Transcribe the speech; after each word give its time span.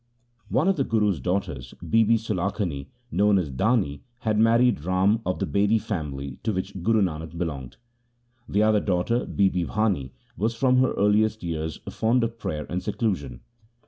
One 0.49 0.67
of 0.67 0.77
the 0.77 0.83
Guru's 0.83 1.19
daughters, 1.19 1.75
Bibi 1.87 2.17
Sulakhani, 2.17 2.87
known 3.11 3.37
as 3.37 3.51
Dani, 3.51 3.99
had 4.21 4.39
married 4.39 4.83
Rama 4.83 5.21
of 5.27 5.37
the 5.37 5.45
Bedi 5.45 5.77
family 5.79 6.39
to 6.41 6.51
which 6.51 6.73
Guru 6.81 7.03
Nanak 7.03 7.37
belonged. 7.37 7.77
The 8.49 8.63
other 8.63 8.79
daughter, 8.79 9.27
Bibi 9.27 9.65
Bhani, 9.65 10.09
was 10.35 10.55
from 10.55 10.77
her 10.77 10.93
earliest 10.93 11.43
years 11.43 11.77
fond 11.87 12.23
of 12.23 12.39
prayer 12.39 12.65
and 12.67 12.81
seclusion. 12.81 13.41